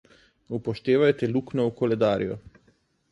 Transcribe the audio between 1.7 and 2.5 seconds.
koledarju.